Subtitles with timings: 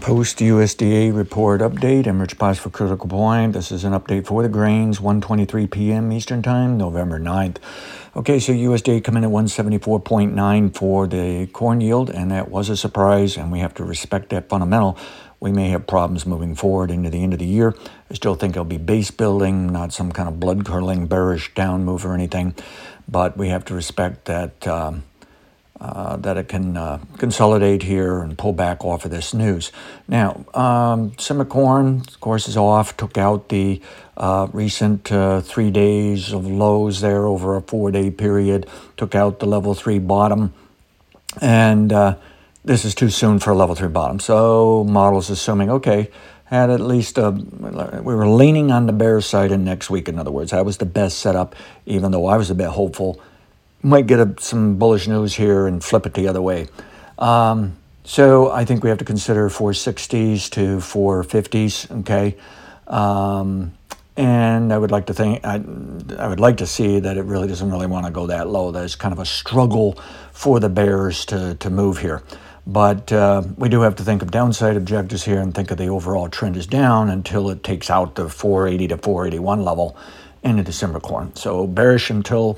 [0.00, 2.06] Post USDA report update.
[2.06, 3.52] I'm Rich for Critical Point.
[3.52, 6.10] This is an update for the grains, 1:23 p.m.
[6.10, 7.58] Eastern Time, November 9th.
[8.16, 12.78] Okay, so USDA come in at 174.9 for the corn yield, and that was a
[12.78, 14.96] surprise, and we have to respect that fundamental.
[15.38, 17.74] We may have problems moving forward into the end of the year.
[18.10, 21.84] I still think it'll be base building, not some kind of blood curdling bearish down
[21.84, 22.54] move or anything,
[23.06, 24.66] but we have to respect that.
[24.66, 25.02] Um,
[25.80, 29.72] uh, that it can uh, consolidate here and pull back off of this news.
[30.06, 31.12] Now, um,
[31.46, 33.80] corn, of course, is off, took out the
[34.16, 38.66] uh, recent uh, three days of lows there over a four day period,
[38.98, 40.52] took out the level three bottom,
[41.40, 42.16] and uh,
[42.62, 44.20] this is too soon for a level three bottom.
[44.20, 46.10] So, models assuming, okay,
[46.44, 50.18] had at least a, we were leaning on the bear side in next week, in
[50.18, 50.50] other words.
[50.50, 51.54] That was the best setup,
[51.86, 53.22] even though I was a bit hopeful
[53.82, 56.68] might get a, some bullish news here and flip it the other way.
[57.18, 62.00] Um, so I think we have to consider 460s to 450s.
[62.00, 62.36] Okay,
[62.86, 63.72] um,
[64.16, 65.62] and I would like to think I,
[66.18, 68.70] I would like to see that it really doesn't really want to go that low.
[68.70, 69.98] There's kind of a struggle
[70.32, 72.22] for the bears to to move here.
[72.66, 75.88] But uh, we do have to think of downside objectives here and think of the
[75.88, 79.96] overall trend is down until it takes out the 480 to 481 level
[80.42, 81.34] in the December corn.
[81.36, 82.56] So bearish until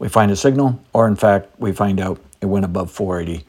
[0.00, 3.44] we find a signal, or in fact, we find out it went above 480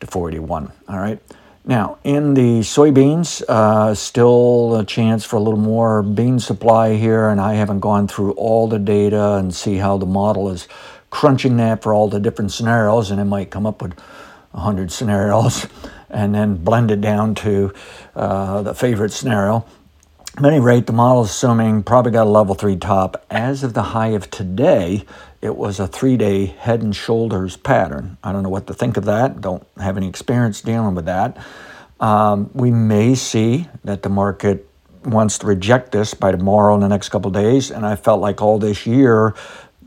[0.00, 0.70] to 481.
[0.88, 1.18] All right.
[1.64, 7.30] Now, in the soybeans, uh, still a chance for a little more bean supply here,
[7.30, 10.68] and I haven't gone through all the data and see how the model is
[11.08, 13.98] crunching that for all the different scenarios, and it might come up with
[14.50, 15.66] 100 scenarios
[16.10, 17.72] and then blend it down to
[18.14, 19.64] uh, the favorite scenario.
[20.36, 23.24] At any rate, the model is assuming probably got a level three top.
[23.30, 25.04] As of the high of today,
[25.40, 28.18] it was a three day head and shoulders pattern.
[28.24, 29.40] I don't know what to think of that.
[29.40, 31.36] Don't have any experience dealing with that.
[32.00, 34.68] Um, we may see that the market
[35.04, 37.70] wants to reject this by tomorrow in the next couple days.
[37.70, 39.36] And I felt like all this year,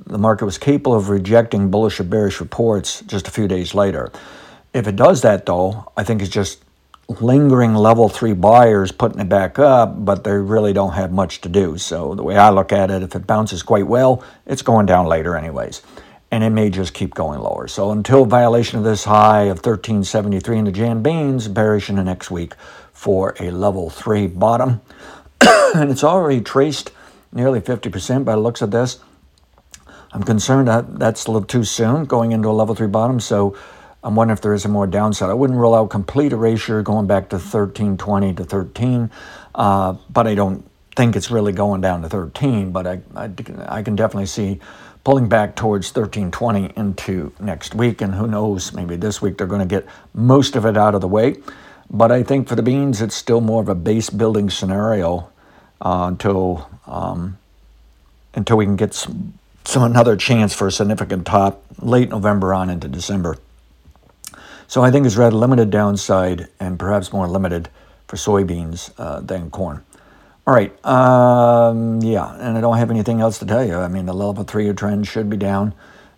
[0.06, 4.14] the market was capable of rejecting bullish or bearish reports just a few days later.
[4.74, 6.64] If it does that, though, I think it's just
[7.08, 11.50] lingering level three buyers putting it back up, but they really don't have much to
[11.50, 11.78] do.
[11.78, 15.08] So the way I look at it, if it bounces quite well, it's going down
[15.08, 15.82] later anyways.
[16.30, 17.70] And it may just keep going lower.
[17.70, 22.04] So until violation of this high of 1373 in the Jan Beans, bearish in the
[22.04, 22.54] next week
[22.92, 24.82] for a level three bottom.
[25.74, 26.92] and it's already traced
[27.32, 29.00] nearly 50% by the looks of this.
[30.12, 33.20] I'm concerned that that's a little too soon going into a level three bottom.
[33.22, 33.56] So
[34.08, 35.30] I'm wondering if there is a more downside.
[35.30, 39.12] I wouldn't rule out complete erasure going back to 1320 to 13,
[39.54, 40.64] uh, but I don't
[40.96, 42.72] think it's really going down to 13.
[42.72, 43.30] But I, I,
[43.68, 44.62] I can definitely see
[45.04, 48.00] pulling back towards 1320 into next week.
[48.02, 51.02] And who knows, maybe this week they're going to get most of it out of
[51.02, 51.36] the way.
[51.90, 55.30] But I think for the beans, it's still more of a base building scenario
[55.82, 57.38] uh, until um,
[58.34, 59.34] until we can get some,
[59.66, 63.38] some another chance for a significant top late November on into December.
[64.68, 67.70] So I think it's rather limited downside and perhaps more limited
[68.08, 69.84] for soybeans uh, than corn.
[70.46, 73.76] All right, um, yeah, and I don't have anything else to tell you.
[73.76, 75.74] I mean, the level three trend should be down,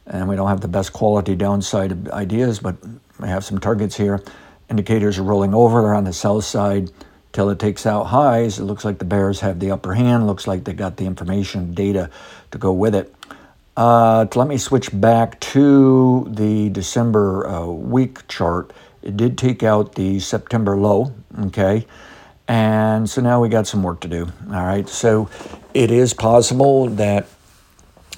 [0.05, 2.75] and we don't have the best quality downside ideas, but
[3.19, 4.21] we have some targets here.
[4.69, 6.91] Indicators are rolling over they're on the sell side
[7.33, 8.59] till it takes out highs.
[8.59, 10.27] It looks like the bears have the upper hand.
[10.27, 12.09] Looks like they got the information, data
[12.51, 13.13] to go with it.
[13.79, 18.73] Uh, let me switch back to the December uh, week chart.
[19.01, 21.13] It did take out the September low,
[21.43, 21.87] okay?
[22.49, 24.89] And so now we got some work to do, all right?
[24.89, 25.29] So
[25.73, 27.27] it is possible that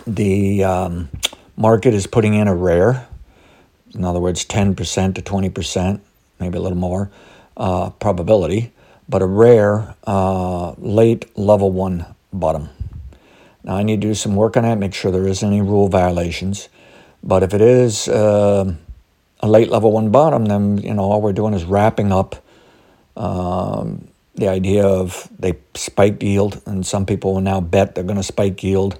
[0.07, 1.09] the um,
[1.55, 3.07] market is putting in a rare,
[3.93, 5.99] in other words, 10% to 20%,
[6.39, 7.11] maybe a little more
[7.55, 8.73] uh, probability,
[9.07, 12.69] but a rare uh, late level one bottom.
[13.63, 15.87] Now, I need to do some work on that, make sure there isn't any rule
[15.87, 16.69] violations.
[17.23, 18.73] But if it is uh,
[19.39, 22.35] a late level one bottom, then you know all we're doing is wrapping up
[23.15, 28.17] um, the idea of they spiked yield, and some people will now bet they're going
[28.17, 28.99] to spike yield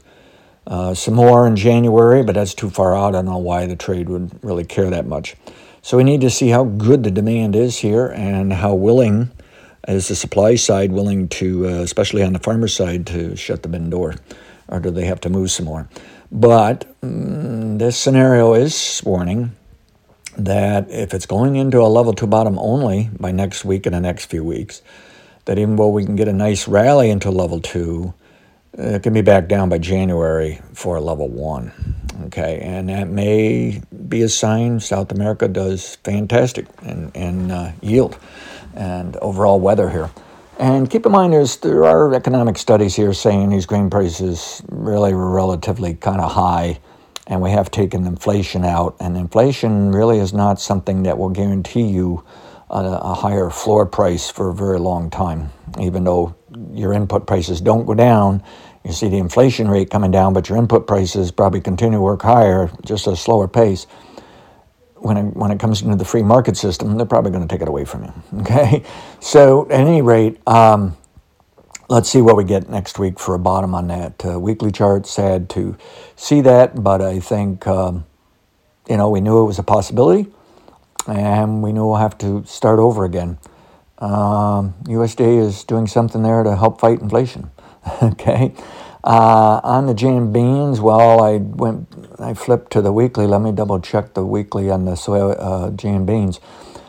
[0.67, 3.09] uh, some more in January, but that's too far out.
[3.09, 5.35] I don't know why the trade would really care that much.
[5.81, 9.31] So we need to see how good the demand is here and how willing
[9.87, 13.69] is the supply side willing to, uh, especially on the farmer side, to shut the
[13.69, 14.15] bin door
[14.71, 15.87] or do they have to move some more?
[16.31, 19.51] But mm, this scenario is warning
[20.37, 23.99] that if it's going into a level two bottom only by next week and the
[23.99, 24.81] next few weeks,
[25.45, 28.13] that even though we can get a nice rally into level two,
[28.73, 31.71] it can be back down by January for level one.
[32.27, 38.17] Okay, and that may be a sign South America does fantastic in, in uh, yield
[38.75, 40.09] and overall weather here.
[40.61, 45.15] And keep in mind, there's, there are economic studies here saying these grain prices really
[45.15, 46.79] were relatively kind of high,
[47.27, 48.95] and we have taken inflation out.
[48.99, 52.23] And inflation really is not something that will guarantee you
[52.69, 56.35] a, a higher floor price for a very long time, even though
[56.73, 58.43] your input prices don't go down
[58.83, 62.23] you see the inflation rate coming down, but your input prices probably continue to work
[62.23, 63.85] higher, just a slower pace.
[65.01, 67.61] When it, when it comes into the free market system, they're probably going to take
[67.61, 68.13] it away from you.
[68.41, 68.83] Okay,
[69.19, 70.95] so at any rate, um,
[71.89, 75.07] let's see what we get next week for a bottom on that uh, weekly chart.
[75.07, 75.75] Sad to
[76.15, 78.05] see that, but I think um,
[78.87, 80.31] you know we knew it was a possibility,
[81.07, 83.39] and we knew we'll have to start over again.
[83.97, 87.51] Um, USDA is doing something there to help fight inflation.
[88.03, 88.53] okay.
[89.03, 91.87] Uh, on the Jan beans, well, I went,
[92.19, 93.25] I flipped to the weekly.
[93.25, 96.39] Let me double check the weekly on the soy uh, Jan beans.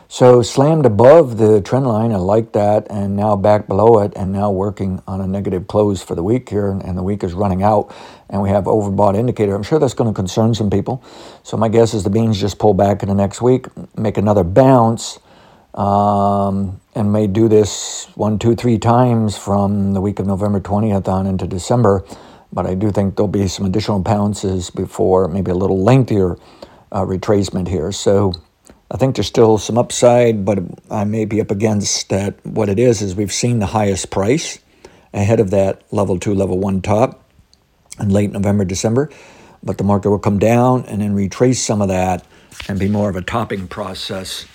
[0.07, 2.11] So slammed above the trend line.
[2.11, 6.03] I like that, and now back below it, and now working on a negative close
[6.03, 7.91] for the week here, and the week is running out,
[8.29, 9.55] and we have overbought indicator.
[9.55, 11.03] I'm sure that's going to concern some people.
[11.41, 13.65] So my guess is the beans just pull back in the next week,
[13.97, 15.17] make another bounce
[15.75, 21.07] um, and may do this one, two, three times from the week of November 20th
[21.07, 22.03] on into December.
[22.51, 26.37] But I do think there'll be some additional pounces before maybe a little lengthier
[26.91, 27.91] uh, retracement here.
[27.91, 28.33] So
[28.91, 30.59] I think there's still some upside, but
[30.91, 32.35] I may be up against that.
[32.45, 34.59] What it is, is we've seen the highest price
[35.13, 37.23] ahead of that level two, level one top
[37.99, 39.09] in late November, December.
[39.63, 42.25] But the market will come down and then retrace some of that
[42.69, 44.45] and be more of a topping process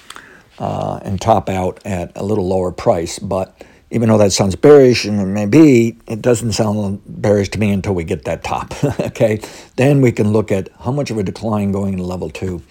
[0.58, 3.18] uh, and top out at a little lower price.
[3.18, 3.60] But
[3.90, 7.70] even though that sounds bearish, and it may be, it doesn't sound bearish to me
[7.70, 8.72] until we get that top.
[9.00, 9.40] okay,
[9.76, 12.62] then we can look at how much of a decline going into level two.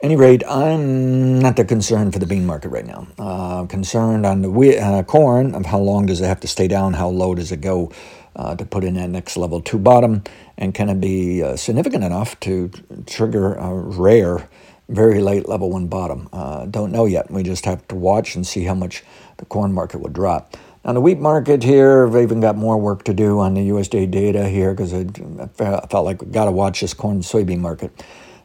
[0.00, 3.08] Any rate, I'm not that concerned for the bean market right now.
[3.18, 6.68] Uh, concerned on the wheat, uh, corn of how long does it have to stay
[6.68, 7.90] down, how low does it go
[8.36, 10.22] uh, to put in that next level two bottom,
[10.56, 12.70] and can it be uh, significant enough to
[13.06, 14.48] trigger a rare
[14.88, 16.28] very late level one bottom.
[16.32, 17.30] Uh, don't know yet.
[17.30, 19.04] We just have to watch and see how much
[19.36, 20.56] the corn market will drop.
[20.84, 24.10] On the wheat market here, we've even got more work to do on the USDA
[24.10, 25.04] data here because I
[25.48, 27.92] felt like we got to watch this corn and soybean market.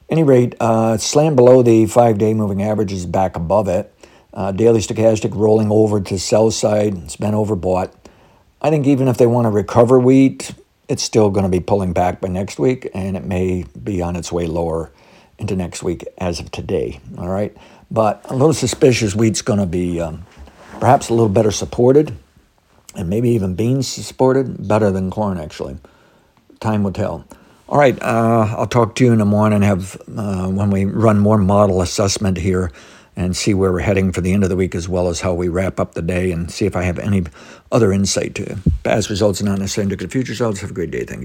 [0.10, 3.94] Any rate, uh, slammed below the five day moving average is back above it.
[4.34, 6.98] Uh, daily stochastic rolling over to sell side.
[6.98, 7.94] It's been overbought.
[8.62, 10.54] I think even if they want to recover wheat,
[10.90, 14.16] it's still going to be pulling back by next week, and it may be on
[14.16, 14.92] its way lower
[15.40, 17.00] into next week as of today.
[17.18, 17.56] All right.
[17.92, 20.26] But a little suspicious wheat's going to be um,
[20.80, 22.16] perhaps a little better supported
[22.96, 25.78] and maybe even beans supported better than corn, actually.
[26.60, 27.26] Time will tell.
[27.68, 28.00] All right.
[28.02, 31.82] Uh, I'll talk to you in the morning have uh, when we run more model
[31.82, 32.72] assessment here
[33.16, 35.34] and see where we're heading for the end of the week as well as how
[35.34, 37.24] we wrap up the day and see if I have any
[37.72, 40.62] other insight to past results and not necessarily indicative future results.
[40.62, 41.04] Have a great day.
[41.04, 41.22] Thank you.